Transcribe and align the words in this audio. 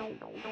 don't 0.00 0.20
know. 0.22 0.49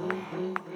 Mm-hmm. 0.00 0.67